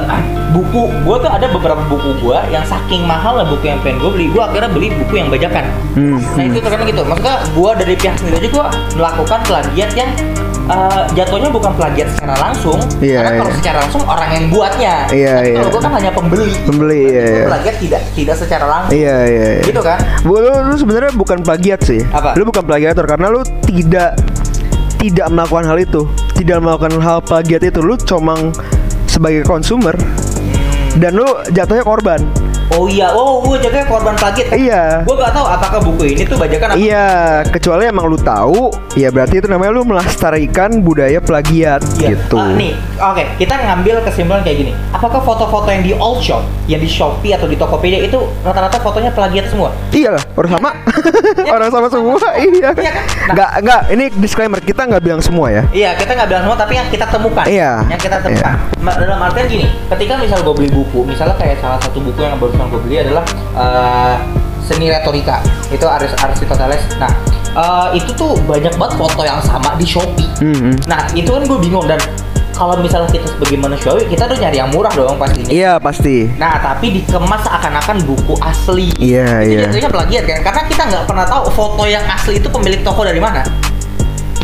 [0.54, 4.12] buku gua tuh ada beberapa buku gua yang saking mahal lah buku yang pengen gue
[4.14, 4.28] beli.
[4.30, 5.66] Gua akhirnya beli buku yang bajakan.
[5.98, 7.02] Hmm, nah itu terkadang gitu.
[7.02, 10.10] Maksudnya gua dari pihak sendiri aja gua melakukan plagiat yang
[10.68, 13.58] eh, jatuhnya bukan plagiat secara langsung Iya, karena kalau iya.
[13.60, 15.74] secara langsung orang yang buatnya Iya, Tapi kalau iya.
[15.74, 17.48] gua kan hanya pembeli Pembeli, iya, gua iya.
[17.50, 21.40] plagiat tidak tidak secara langsung iya iya iya gitu kan Bu, lu, lu sebenarnya bukan
[21.40, 22.02] plagiat sih.
[22.12, 22.36] Apa?
[22.36, 24.18] Lu bukan plagiator karena lu tidak
[24.98, 26.02] tidak melakukan hal itu.
[26.36, 27.80] Tidak melakukan hal plagiat itu.
[27.80, 28.52] Lu comang
[29.08, 29.96] sebagai konsumer
[30.98, 32.22] dan lu jatuhnya korban.
[32.70, 34.84] oh iya oh gua jadinya korban plagiat kan Iya.
[35.02, 37.08] gua gak tahu apakah buku ini tuh bajakan apa Iya,
[37.48, 42.12] kecuali emang lu tahu, ya berarti itu namanya lu melestarikan budaya plagiat Iya.
[42.12, 42.36] gitu.
[42.36, 44.72] Ah, nih, oke, kita ngambil kesimpulan kayak gini.
[44.90, 49.12] Apakah foto-foto yang di all shop, yang di Shopee atau di Tokopedia itu rata-rata fotonya
[49.12, 49.72] plagiat semua?
[49.90, 50.70] Iya lah, orang sama.
[51.40, 51.52] Iya.
[51.56, 52.70] orang sama semua, iya.
[52.74, 53.04] Iya kan?
[53.08, 53.32] Nah.
[53.32, 55.64] Enggak, enggak, ini disclaimer kita nggak bilang semua ya.
[55.72, 57.46] Iya, kita nggak bilang semua, tapi yang kita temukan.
[57.48, 57.72] Iya.
[57.88, 58.54] Yang kita temukan.
[58.84, 62.38] Ma- Dalam artian gini, ketika misal gue beli buku, misalnya kayak salah satu buku yang
[62.40, 63.24] barusan gue beli adalah
[63.56, 64.16] eh,
[64.64, 65.40] seni retorika.
[65.72, 66.84] Itu Aris Aristoteles.
[67.00, 67.12] Nah,
[67.56, 70.28] eh, itu tuh banyak banget foto yang sama di Shopee.
[70.44, 70.76] Hmm, hmm.
[70.86, 72.00] Nah, itu kan gue bingung dan
[72.58, 75.54] kalau misalnya kita sebagai manusiawi, kita tuh nyari yang murah dong pastinya.
[75.54, 76.26] Iya, pasti.
[76.42, 78.90] Nah, tapi dikemas seakan-akan buku asli.
[78.98, 79.70] Iya, itu iya.
[79.70, 80.40] jatuhnya plagiat kan?
[80.42, 83.46] Karena kita nggak pernah tahu foto yang asli itu pemilik toko dari mana.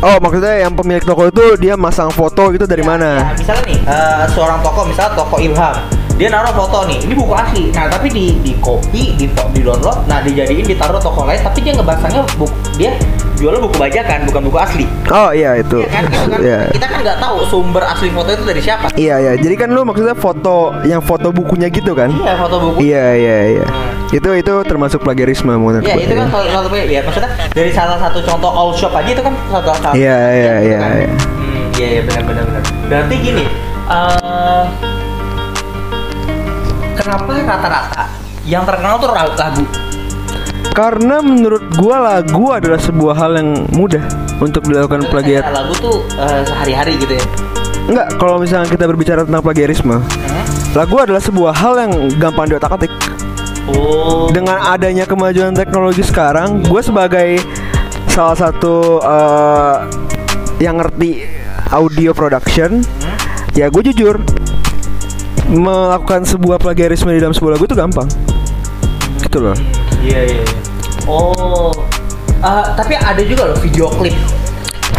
[0.03, 3.12] Oh, maksudnya yang pemilik toko itu dia masang foto itu dari Ya, mana?
[3.23, 5.75] ya, misalnya nih, eh, seorang toko, misalnya toko Ilham,
[6.13, 7.63] dia naruh foto nih, ini buku asli.
[7.73, 11.73] Nah, tapi di di copy, di di download, nah dijadiin ditaruh toko lain, tapi dia
[11.73, 12.93] ngebahasanya buku dia
[13.38, 14.86] jualnya buku bajakan, bukan buku asli.
[15.10, 15.84] Oh, iya itu.
[15.84, 16.04] Iya kan?
[16.06, 16.39] Gitu kan?
[16.39, 16.60] Iya.
[16.71, 18.86] Kita kan nggak tahu sumber asli foto itu dari siapa.
[18.93, 19.32] Iya, iya.
[19.36, 22.13] Jadi kan lu maksudnya foto yang foto bukunya gitu kan?
[22.13, 22.78] Iya, foto buku.
[22.88, 23.65] Iya, iya, iya.
[23.65, 24.15] Hmm.
[24.15, 26.32] Itu itu termasuk plagiarisme menurut Ya gua, itu kan ya.
[26.32, 29.95] salah satu ya maksudnya dari salah satu contoh all shop aja itu kan satu satu.
[29.97, 30.91] Iya, iya, gitu iya, kan.
[30.93, 31.10] iya.
[31.10, 32.63] Hmm, iya iya benar benar benar.
[32.86, 33.43] Berarti gini,
[33.89, 34.92] eh
[37.03, 38.03] kenapa rata-rata
[38.47, 39.63] yang terkenal tuh lagu?
[40.73, 44.01] Karena menurut gua lagu adalah sebuah hal yang mudah
[44.39, 45.45] untuk dilakukan plagiat.
[45.51, 47.25] lagu tuh eh, sehari-hari gitu ya.
[47.83, 50.45] Enggak, kalau misalnya kita berbicara tentang plagiarisme, Hmm?
[50.71, 52.89] lagu adalah sebuah hal yang gampang diotak-atik.
[53.69, 54.31] Oh.
[54.31, 57.43] Dengan adanya kemajuan teknologi sekarang, gue sebagai
[58.07, 59.75] salah satu eh,
[60.63, 61.27] yang ngerti
[61.69, 62.81] audio production,
[63.53, 64.23] ya gue jujur
[65.50, 68.08] melakukan sebuah plagiarisme di dalam sebuah lagu itu gampang.
[69.22, 69.56] Gitu loh.
[70.02, 70.41] Iya iya.
[70.41, 70.46] iya.
[71.06, 71.72] Oh.
[72.43, 74.15] Ah, tapi ada juga loh video klip.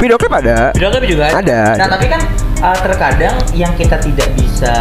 [0.01, 0.73] Video klip ada.
[0.73, 1.95] Video klip juga Ada, Nah ada.
[1.97, 2.21] tapi kan
[2.65, 4.75] ah, terkadang yang kita tidak bisa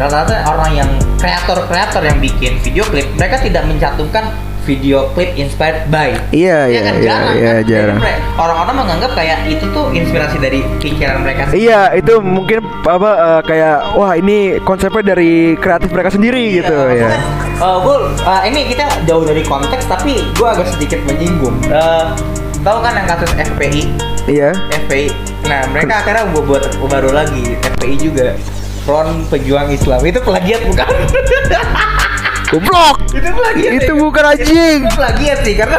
[0.00, 4.32] rata-rata orang yang kreator-kreator yang bikin video klip mereka tidak mencantumkan
[4.64, 6.14] video klip inspired by.
[6.30, 7.68] Iya, Ya iya, kan iya, jarang iya, kan?
[7.68, 7.98] Jarang.
[8.36, 11.60] Orang-orang menganggap kayak itu tuh inspirasi dari pikiran mereka sendiri.
[11.66, 17.10] Iya, itu mungkin apa eh, kayak wah ini konsepnya dari kreatif mereka sendiri gitu ya.
[17.60, 21.56] gue eh, ini kita jauh dari konteks tapi gue agak sedikit menyinggung.
[21.68, 22.04] Eh,
[22.60, 23.82] tahu kan yang kasus FPI,
[24.28, 24.52] Iya.
[24.86, 25.08] FPI.
[25.48, 28.28] Nah mereka akhirnya gue buat baru lagi FPI juga.
[28.80, 30.88] Front Pejuang Islam itu plagiat bukan?
[32.50, 32.96] Goblok.
[33.08, 33.70] itu plagiat.
[33.72, 34.00] Itu ya?
[34.00, 34.78] bukan anjing.
[34.80, 35.78] Itu plagiat sih karena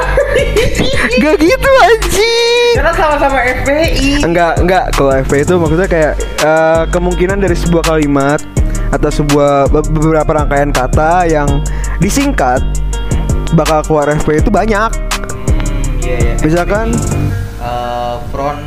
[1.21, 2.73] Gak gitu anjing.
[2.73, 4.23] karena sama-sama FPI.
[4.23, 4.86] Enggak, enggak.
[4.93, 8.39] Kalau FP itu maksudnya kayak eh, kemungkinan dari sebuah kalimat
[8.89, 11.47] atau sebuah be- beberapa rangkaian kata yang
[11.99, 12.63] disingkat
[13.51, 14.91] bakal keluar FP itu banyak.
[15.99, 16.34] Iya iya.
[16.39, 16.95] Misalkan
[17.57, 18.57] Eh, front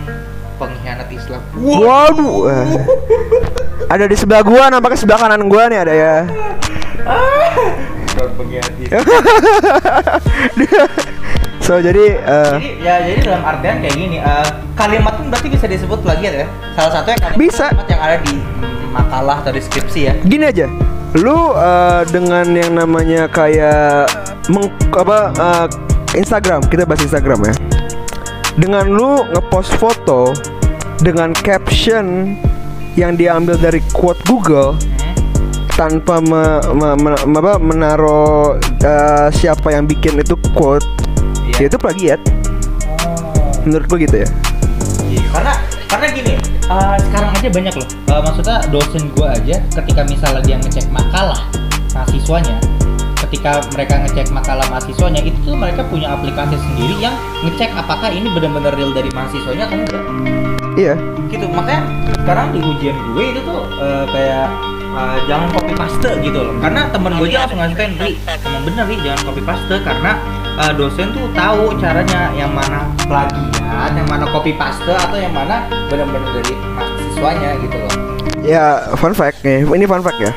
[0.54, 1.40] pengkhianat Islam.
[1.56, 2.46] Waduh.
[2.46, 2.66] eh.
[3.84, 6.16] Ada di sebelah gua, nampaknya sebelah kanan gua nih ada ya.
[11.64, 15.64] So jadi eh, Jadi ya jadi dalam artian kayak gini, eh, kalimat pun berarti bisa
[15.64, 16.46] disebut plagiat ya.
[16.76, 17.72] Salah satunya kalimat, Bisa.
[17.72, 18.34] kalimat yang ada di
[18.92, 20.14] makalah atau deskripsi ya.
[20.28, 20.68] gini aja.
[21.16, 24.12] Lu eh, dengan yang namanya kayak
[24.52, 25.66] meng, apa eh,
[26.20, 27.54] Instagram, kita bahas Instagram ya.
[28.60, 30.36] Dengan lu ngepost foto
[31.00, 32.36] dengan caption
[32.94, 34.76] yang diambil dari quote Google?
[35.72, 40.84] Tanpa me, me- me- me- apa, menaruh eh, siapa yang bikin itu quote,
[41.56, 41.66] ya Iya.
[41.72, 42.20] itu plagiat.
[43.04, 43.50] Oh.
[43.64, 44.28] Menurut lu gitu ya?
[45.08, 45.52] Iya, karena
[45.88, 46.34] karena gini,
[46.68, 47.88] eh, sekarang aja banyak loh.
[47.90, 51.40] Eh, maksudnya dosen gua aja ketika misalnya dia ngecek makalah
[51.90, 52.56] mahasiswanya,
[53.26, 58.30] ketika mereka ngecek makalah mahasiswanya itu tuh mereka punya aplikasi sendiri yang ngecek apakah ini
[58.30, 60.04] benar-benar real dari mahasiswanya atau enggak.
[60.74, 60.94] Iya.
[61.30, 61.82] Gitu, makanya
[62.22, 64.48] sekarang di ujian gue itu tuh eh, kayak
[64.94, 66.54] eh, jangan copy paste gitu loh.
[66.62, 68.12] Karena temen gue aja langsung ngasih tau, Ri,
[68.46, 70.12] emang bener nih jangan copy paste karena
[70.62, 75.66] eh, dosen tuh tahu caranya yang mana plagiat, yang mana copy paste atau yang mana
[75.90, 77.92] benar-benar dari mahasiswanya gitu loh.
[78.44, 79.64] Ya, fun fact nih.
[79.64, 80.32] Ini fun fact ya.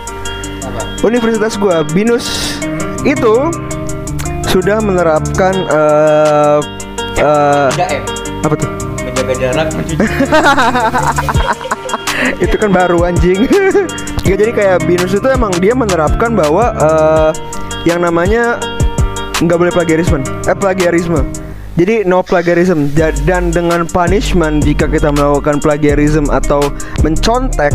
[0.65, 0.81] Apa?
[1.05, 2.57] Universitas gua Binus
[3.05, 3.51] itu
[4.47, 6.59] sudah menerapkan eh
[7.19, 8.03] eh, 3M,
[8.47, 8.71] apa tuh?
[9.07, 10.05] menjaga jarak, mencuci
[12.43, 13.47] itu kan baru anjing.
[14.27, 17.29] ya jadi kayak Binus itu emang dia menerapkan bahwa eh,
[17.85, 18.59] yang namanya
[19.43, 20.21] nggak boleh plagiarisme.
[20.45, 21.21] Eh plagiarisme.
[21.77, 26.73] Jadi no plagiarism dan dengan punishment jika kita melakukan plagiarism atau
[27.05, 27.69] mencontek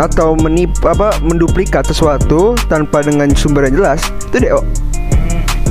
[0.00, 4.00] atau menip apa menduplikat sesuatu tanpa dengan sumber yang jelas
[4.32, 4.85] itu DO.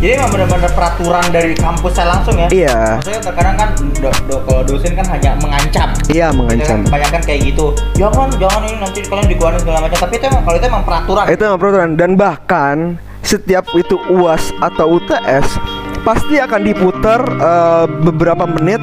[0.06, 2.46] Jadi emang benar-benar peraturan dari kampusnya langsung ya?
[2.54, 3.02] Iya.
[3.02, 5.90] Maksudnya terkadang kan do- do- kalau dosen kan hanya mengancam.
[6.14, 6.86] Iya mengancam.
[6.86, 7.74] Banyak kan kayak gitu.
[7.98, 9.98] Jangan, jangan ini nanti kalian dikeluarin segala macam.
[9.98, 11.26] Tapi itu emang kalau itu emang peraturan.
[11.26, 12.78] Itu emang peraturan dan bahkan
[13.26, 15.58] setiap itu UAS atau UTS
[16.06, 18.78] pasti akan diputar eh, beberapa menit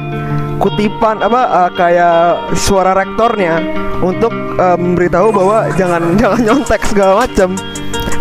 [0.59, 3.63] kutipan apa eh, kayak suara rektornya
[4.03, 7.55] untuk eh, memberitahu bahwa jangan jangan nyontek segala macam.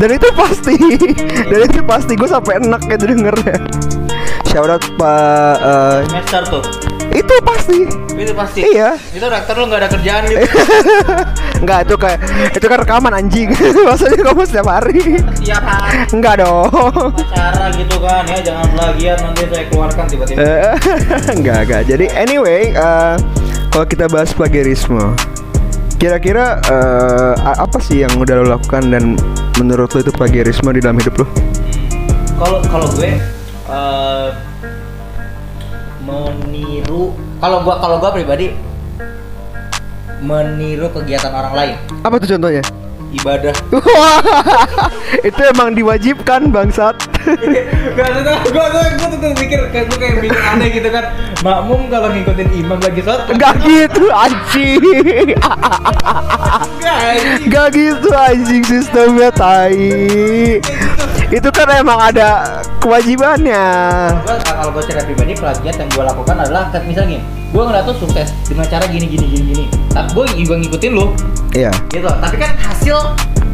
[0.02, 0.74] Dan itu pasti
[1.54, 3.54] dan itu pasti gue sampai enak gitu dengernya.
[4.50, 6.62] Shout out Pak eh, Semester tuh.
[7.14, 7.78] itu pasti.
[8.18, 8.60] Itu pasti.
[8.66, 8.98] Iya.
[9.14, 10.42] Itu rektor lu nggak ada kerjaan gitu.
[11.62, 12.18] Enggak itu kayak
[12.50, 13.54] itu kan rekaman anjing.
[13.86, 15.22] Maksudnya kamu setiap hari.
[15.38, 16.66] Setiap hari Enggak dong.
[17.14, 20.42] acara gitu kan ya jangan plagiat nanti saya keluarkan tiba-tiba.
[21.30, 23.14] Enggak enggak jadi anyway eh,
[23.70, 25.14] kalau kita bahas plagiarisme
[26.02, 26.58] kira-kira
[27.46, 29.14] a- apa sih yang udah lo lakukan dan
[29.54, 31.26] menurut lo itu plagiarisme di dalam hidup lo?
[32.42, 33.22] Kalau kalau gue
[33.70, 34.28] eh,
[36.02, 38.50] meniru kalau gua kalau gua pribadi
[40.18, 41.74] meniru kegiatan orang lain.
[42.02, 42.62] Apa tuh contohnya?
[43.14, 43.54] Ibadah.
[45.30, 46.98] Itu emang diwajibkan bangsat
[47.92, 51.04] Gak ada, gue gue gue tuh mikir kayak gue kayak mikir aneh gitu kan.
[51.42, 55.34] Makmum kalau ngikutin imam lagi sholat, enggak gitu anjing.
[57.46, 60.58] Enggak gitu anjing sistemnya tai.
[61.32, 63.64] Itu kan emang ada kewajibannya.
[64.26, 67.96] Kalau gue secara pribadi plagiat yang gue lakukan adalah kayak misalnya gini, gue ngeliat tuh
[68.04, 69.64] sukses dengan cara gini gini gini gini.
[69.94, 71.06] Tapi gue juga ngikutin lu.
[71.52, 71.72] Iya.
[71.92, 72.08] gitu.
[72.08, 72.96] Tapi kan hasil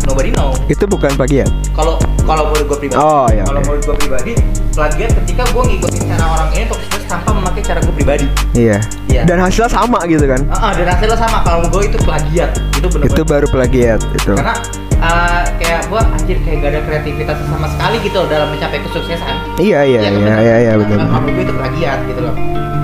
[0.08, 0.50] nobody know.
[0.66, 1.50] Itu bukan plagiat.
[1.76, 3.66] kalau kalau menurut gue pribadi Oh, iya, kalau oke.
[3.66, 4.32] menurut gue pribadi
[4.70, 8.78] plagiat ketika gue ngikutin cara orang ini untuk sukses tanpa memakai cara gue pribadi Iya.
[9.08, 9.22] Iya.
[9.24, 10.40] Dan hasilnya sama gitu kan.
[10.46, 14.32] Ah, ah, dan hasilnya sama kalau gue itu plagiat itu benar-benar Itu baru plagiat itu.
[14.34, 14.54] karena
[15.00, 19.34] uh, kayak gue anjir kayak gak ada kreativitas sama sekali gitu loh dalam mencapai kesuksesan
[19.56, 20.96] Iya iya iya iya iya benar.
[21.00, 22.34] kalau menurut gue itu plagiat gitu loh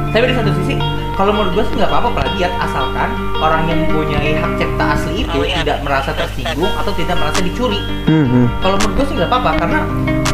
[0.09, 0.75] tapi di satu sisi
[1.15, 5.39] kalau menurut gue sih nggak apa-apa plagiat asalkan orang yang mempunyai hak cipta asli itu
[5.63, 8.47] tidak merasa tersinggung atau tidak merasa dicuri Hmm, hmm.
[8.61, 9.81] kalau menurut gue sih nggak apa-apa karena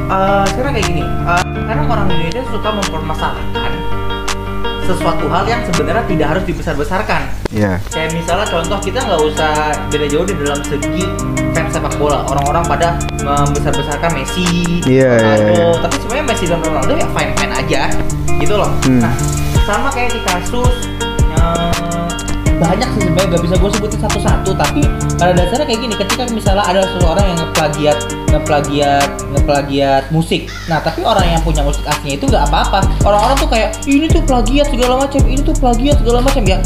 [0.09, 3.73] uh, sekarang kayak gini uh, karena orang Indonesia suka mempermasalahkan
[4.83, 7.79] sesuatu hal yang sebenarnya tidak harus dibesar-besarkan Iya.
[7.91, 9.53] kayak misalnya contoh kita nggak usah
[9.87, 11.05] beda jauh di dalam segi
[11.53, 12.89] fans sepak bola orang-orang pada
[13.21, 15.67] membesar-besarkan Messi, Iya, iya, Ronaldo iya.
[15.79, 17.81] tapi sebenarnya Messi dan Ronaldo ya fine fine aja
[18.41, 18.99] gitu loh Hmm.
[18.99, 19.15] nah
[19.71, 20.75] sama kayak di kasus
[21.39, 22.11] eh,
[22.59, 24.83] banyak sih sebenarnya nggak bisa gue sebutin satu-satu tapi
[25.17, 27.99] pada dasarnya kayak gini ketika misalnya ada seseorang yang ngeplagiat
[28.31, 30.47] ngeplagiat ngeplagiat musik.
[30.69, 32.85] Nah tapi orang yang punya musik aslinya itu nggak apa-apa.
[33.03, 36.43] Orang-orang tuh kayak ini tuh plagiat segala macam ini tuh plagiat segala macam.
[36.45, 36.59] Ya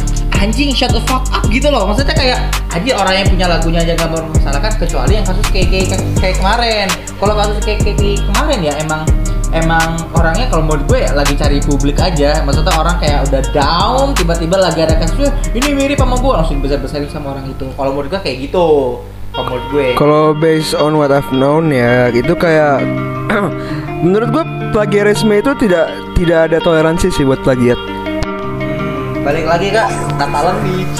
[0.43, 1.87] anjing shut the fuck up gitu loh.
[1.87, 2.39] Maksudnya kayak
[2.75, 6.87] aja orang yang punya lagunya aja nggak mempermasalahkan kecuali yang kasus kayak kayak, kayak kemarin.
[7.23, 9.07] Kalau kasus kayak, kayak kemarin ya emang
[9.55, 12.43] emang orangnya kalau menurut gue ya lagi cari publik aja.
[12.43, 17.09] Maksudnya orang kayak udah down tiba-tiba lagi ada kasus ini mirip sama gue langsung besar-besarin
[17.09, 17.71] sama orang itu.
[17.79, 18.99] Kalau menurut gue kayak gitu.
[19.31, 19.87] Kalau menurut gue.
[19.95, 22.83] Kalau based on what I've known ya itu kayak
[24.05, 27.79] menurut gue plagiarisme itu tidak tidak ada toleransi sih buat plagiat.
[27.79, 29.89] Hmm, balik lagi kak.
[30.19, 30.99] Natalan Beach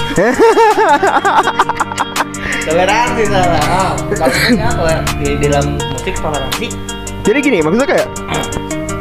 [2.65, 3.61] toleransi salah.
[3.69, 6.94] Oh, kalau di dalam musik toleransi
[7.25, 8.07] Jadi gini maksudnya kayak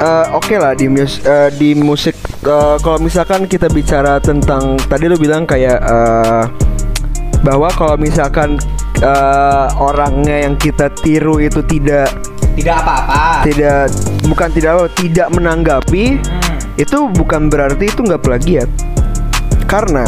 [0.00, 5.12] eh, oke lah di mus eh, di musik eh, kalau misalkan kita bicara tentang tadi
[5.12, 6.42] lu bilang kayak eh,
[7.44, 8.56] bahwa kalau misalkan
[9.04, 12.08] eh, orangnya yang kita tiru itu tidak
[12.56, 13.44] tidak apa-apa.
[13.44, 13.92] tidak
[14.24, 18.70] bukan tidak apa, tidak menanggapi Hmm, itu bukan berarti itu nggak plagiat.
[19.68, 20.06] Karena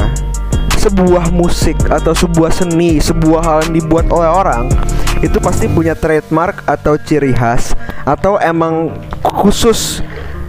[0.79, 4.71] sebuah musik atau sebuah seni sebuah hal yang dibuat oleh orang
[5.19, 7.75] itu pasti punya trademark atau ciri khas
[8.07, 8.95] atau emang
[9.27, 9.99] khusus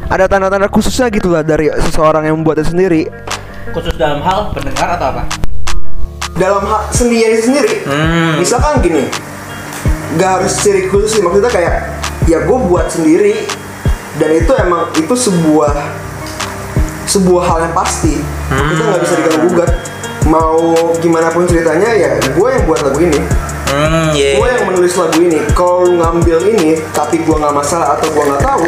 [0.07, 3.09] ada tanda-tanda khususnya gitulah dari seseorang yang membuatnya sendiri?
[3.73, 5.23] Khusus dalam hal pendengar atau apa?
[6.37, 7.73] Dalam seninya itu sendiri?
[7.89, 8.37] Hmm.
[8.37, 9.09] misalkan gini
[10.15, 11.97] nggak harus ciri khusus sih maksudnya kayak
[12.29, 13.35] ya gue buat sendiri
[14.21, 15.73] dan itu emang itu sebuah
[17.09, 18.21] sebuah hal yang pasti.
[18.51, 19.71] Kita nggak bisa diganggu gugat.
[20.27, 24.09] Mau gimana pun ceritanya ya gue yang buat lagu ini hmm.
[24.15, 28.07] Iya gue yang menulis lagu ini kalau lu ngambil ini tapi gue nggak masalah atau
[28.09, 28.63] gue nggak tahu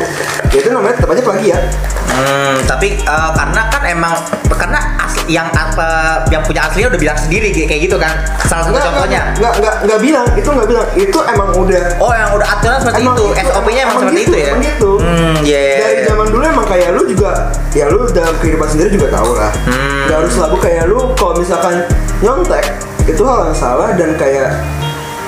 [0.50, 1.64] ya itu namanya tetap aja plagiat.
[2.10, 4.14] Hmm, tapi eh, karena kan emang
[4.52, 8.12] karena asli, yang apa yang punya aslinya udah bilang sendiri kayak gitu kan.
[8.44, 9.22] Salah satu Nggak, contohnya.
[9.40, 10.86] nggak nggak nggak bilang itu nggak bilang.
[11.00, 13.26] Itu emang udah oh yang udah aturan seperti Emang itu.
[13.30, 14.48] itu, SOP-nya emang, emang seperti gitu, itu ya?
[14.52, 14.92] emang gitu.
[15.00, 17.32] hmm iya dari zaman dulu emang kayak lu juga
[17.72, 19.52] ya lu dalam kehidupan sendiri juga tahu lah.
[19.64, 20.04] Hmm.
[20.10, 21.76] Nggak harus lagu kayak lu kalau misalkan
[22.20, 22.66] nyontek
[23.08, 24.60] itu hal yang salah dan kayak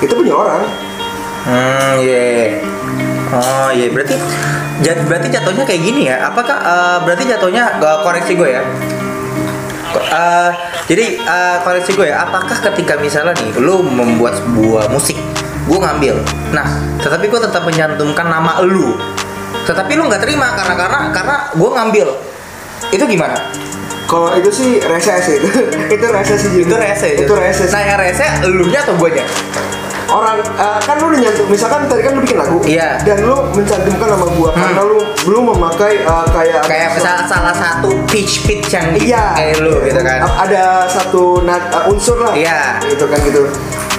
[0.02, 0.62] itu punya orang.
[1.46, 2.58] Hmm iya.
[3.32, 3.86] Oh iya.
[3.90, 4.14] Berarti
[4.82, 6.28] jat, berarti jatuhnya kayak gini ya?
[6.28, 8.62] Apakah eh, berarti jatuhnya eh, koreksi gue ya?
[9.92, 10.50] Eh,
[10.90, 15.16] jadi eh, koreksi gue ya apakah ketika misalnya nih lu membuat sebuah musik
[15.70, 16.18] gue ngambil.
[16.50, 16.66] Nah
[16.98, 18.98] tetapi gue tetap menyantumkan nama lu.
[19.62, 22.08] Tetapi lu nggak terima karena karena karena gue ngambil.
[22.90, 23.38] Itu gimana?
[24.10, 25.36] Kalau itu sih rese sih.
[25.40, 25.48] Itu
[25.96, 29.24] itu rese sih itu rese itu rese nah yang rese elunya atau guanya
[30.12, 33.00] orang eh, kan lu udah nyantum misalkan tadi kan lu bikin lagu Iya.
[33.02, 37.88] dan lu mencantumkan nama gua karena lu belum memakai eh, kayak kayak misalnya salah satu
[38.06, 39.24] pitch pitch yang Iya.
[39.34, 42.34] kayak lu gitu kan Ada satu nat, uh, unsur lah.
[42.34, 42.82] Iya.
[42.84, 43.42] Gitu kan gitu.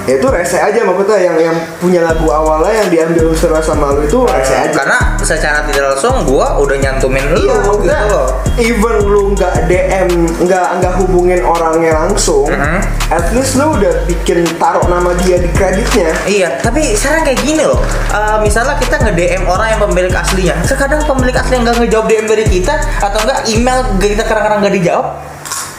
[0.04, 4.04] Ya itu rese aja maksudnya yang yang punya lagu awalnya yang diambil unsurnya sama lu
[4.04, 4.76] itu rese aja.
[4.76, 8.28] karena secara tidak langsung gua udah nyantumin lu Iya, gitu loh
[8.60, 10.10] even lu nggak DM,
[10.44, 12.80] nggak nggak hubungin orangnya langsung, Mhm.
[13.10, 16.14] at least lu udah bikin taruh nama dia di kreditnya.
[16.30, 17.82] Iya, tapi sekarang kayak gini loh.
[18.14, 22.06] Eh, misalnya kita nge DM orang yang pemilik aslinya, terkadang pemilik asli yang nggak ngejawab
[22.06, 25.08] DM dari kita atau enggak email kita kadang-kadang nggak dijawab.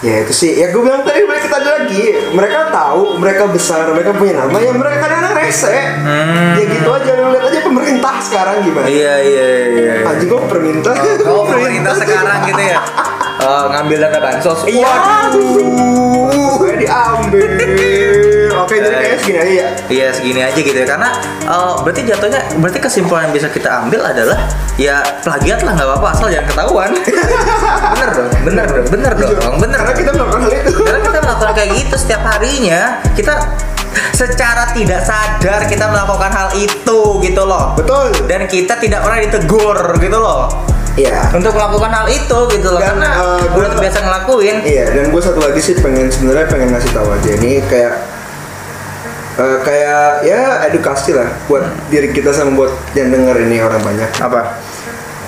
[0.04, 2.04] Ya itu sih, ya gue bilang tadi mereka tadi lagi,
[2.36, 5.72] mereka tahu, mereka besar, mereka punya nama, ya mereka kadang-kadang rese.
[5.72, 6.60] Hmm.
[6.60, 8.84] Ya gitu aja, lu lihat aja pemerintah sekarang gimana.
[8.84, 9.92] Iya iya iya.
[10.04, 10.92] Anjing gue pemerintah.
[11.24, 12.84] Oh pemerintah sekarang gitu ya.
[13.44, 14.60] Eh, ngambil dana bansos.
[14.68, 14.84] Iya.
[14.84, 16.60] Waduh.
[16.60, 18.13] Gue diambil.
[18.64, 19.68] Oke jadi kayaknya segini aja ya.
[19.86, 21.08] Iya segini aja gitu ya karena
[21.44, 24.38] eh, berarti jatuhnya berarti kesimpulan yang bisa kita ambil adalah
[24.74, 26.90] ya plagiat lah nggak apa-apa asal jangan ketahuan.
[27.94, 29.78] bener dong, bener dong, bener dong, bener.
[29.78, 30.72] Karena kita melakukan hal itu.
[30.80, 33.34] Karena kita melakukan kayak gitu setiap harinya kita
[34.10, 37.74] secara tidak sadar kita melakukan hal itu gitu loh.
[37.74, 38.10] Betul.
[38.26, 40.50] Dan kita tidak pernah ditegur gitu loh
[40.94, 41.26] Iya.
[41.34, 44.56] untuk melakukan hal itu gitu loh Dan, karena eh, udah gua- terbiasa ngelakuin.
[44.62, 47.98] Iya, dan gue satu lagi sih pengen sebenarnya pengen ngasih tahu aja ini kayak
[49.38, 54.10] eh, kayak ya edukasi lah buat diri kita sama buat yang denger ini orang banyak.
[54.20, 54.40] Apa?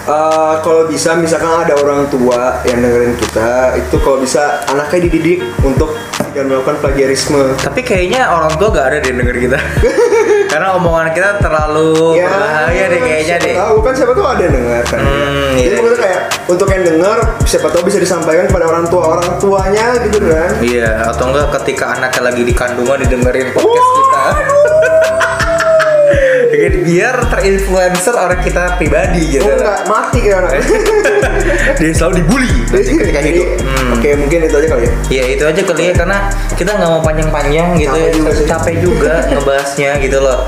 [0.06, 5.42] Eh, kalau bisa misalkan ada orang tua yang dengerin kita itu kalau bisa anaknya dididik
[5.66, 5.98] untuk
[6.30, 7.58] jangan melakukan plagiarisme.
[7.58, 9.58] Tapi kayaknya orang tua gak ada deh denger kita.
[10.56, 13.54] Karena omongan kita terlalu berbahaya deh kayaknya deh.
[13.60, 15.00] Tahu kan siapa tahu ada yang dengar kan.
[15.04, 15.76] Hmm, Jadi iya.
[15.76, 20.18] maksudnya kayak untuk yang dengar siapa tahu bisa disampaikan kepada orang tua orang tuanya gitu
[20.24, 20.50] kan.
[20.64, 24.24] Iya, atau enggak ketika anaknya lagi di kandungan didengerin podcast kita.
[26.82, 29.44] Biar terinfluencer orang kita pribadi gitu.
[29.46, 30.52] Oh enggak mati kayak anak.
[31.78, 33.48] Dia selalu dibully ketika Jadi, hidup.
[33.60, 33.94] Hmm.
[33.98, 34.92] Oke mungkin itu aja kali ya.
[35.10, 36.18] Ya itu aja kali ya karena
[36.56, 38.12] kita nggak mau panjang-panjang gitu Capek ya.
[38.14, 40.38] juga capek juga ngebahasnya gitu loh.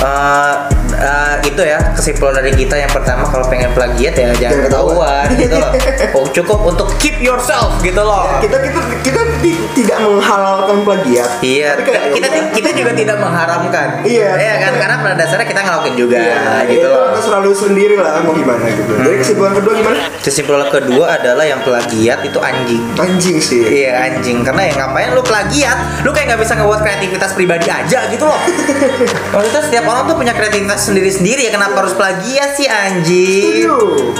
[0.00, 0.54] Eh,
[1.00, 5.56] eh, itu ya kesimpulan dari kita yang pertama kalau pengen plagiat ya jangan ketahuan gitu
[5.56, 5.72] loh.
[6.10, 8.26] Oh, cukup untuk keep yourself gitu loh.
[8.26, 11.30] Ya, kita kita kita ti- tidak menghalalkan plagiat.
[11.40, 12.52] Iya, Tapi kayak, kita ya udah.
[12.58, 13.88] kita juga tidak mengharamkan.
[14.02, 14.30] Iya.
[14.34, 17.06] Iya kan karena pada dasarnya kita ngelakuin juga Iya, gitu itu loh.
[17.08, 18.92] kita selalu sendiri lah mau gimana gitu.
[18.92, 19.98] Jadi kesimpulan kedua gimana?
[20.20, 22.82] Kesimpulan kedua adalah yang plagiat itu anjing.
[22.96, 23.62] Anjing sih.
[23.62, 28.08] Iya anjing karena ya ngapain lu plagiat lu kayak nggak bisa ngebuat kreativitas pribadi aja
[28.08, 28.40] gitu loh
[29.32, 33.76] maksudnya setiap orang tuh punya kreativitas sendiri-sendiri ya kenapa harus plagiat sih anjing Setuju.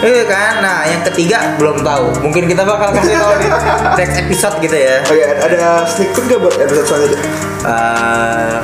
[0.06, 3.48] iya kan nah yang ketiga belum tahu mungkin kita bakal kasih tahu di
[3.98, 7.20] next episode gitu ya Oh iya, ada sneak peek gak buat episode selanjutnya?
[7.66, 8.56] Eh,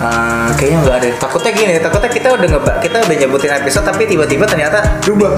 [0.00, 1.08] eh, kayaknya nggak ada.
[1.18, 5.36] Takutnya gini takutnya kita udah ngebak kita udah nyebutin episode tapi tiba-tiba ternyata Berubah.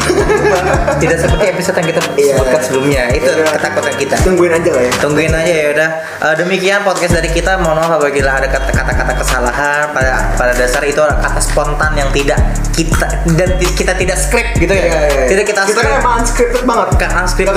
[1.03, 2.33] tidak seperti episode yang kita Iya.
[2.33, 3.03] sebutkan sebelumnya.
[3.11, 3.44] Itu Iya.
[3.51, 4.14] ketakutan kita.
[4.22, 4.92] Tungguin aja lah ya.
[4.98, 5.88] tungguin aja ya udah.
[6.22, 7.59] Eh, demikian podcast dari kita.
[7.59, 9.85] Mohon maaf apabila ada kata- kata-kata kesalahan.
[9.90, 12.38] Pada pada dasar itu adalah kata spontan yang tidak
[12.72, 14.81] kita dan kita tidak script gitu ya.
[14.81, 15.25] Iya, iya, iya.
[15.29, 16.01] tidak kita Kita kan script.
[16.01, 16.88] emang unscripted banget.
[16.96, 17.51] kan unscript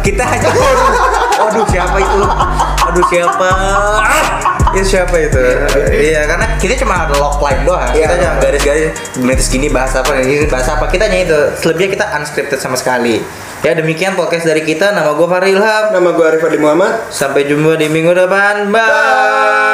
[0.00, 0.92] Kita hanya waduh,
[1.38, 2.20] waduh siapa itu?
[2.88, 3.46] Aduh siapa
[4.74, 5.40] Itu siapa itu
[5.92, 8.04] iya karena kita cuma ada log line doang Iya.
[8.04, 12.06] kita cuma garis-garis menit segini bahas apa ini bahas apa kita hanya itu selebihnya kita
[12.14, 13.20] unscripted sama sekali
[13.60, 17.10] ya demikian podcast dari kita nama gue Fahri Ilham Nama gue Arif Adi Muhammad.
[17.10, 18.70] Sampai jumpa di minggu depan.
[18.70, 19.67] Bye.